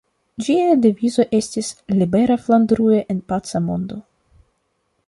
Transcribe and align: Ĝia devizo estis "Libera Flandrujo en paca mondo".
Ĝia 0.45 0.77
devizo 0.85 1.25
estis 1.39 1.69
"Libera 1.99 2.39
Flandrujo 2.47 3.05
en 3.17 3.23
paca 3.35 3.63
mondo". 3.71 4.05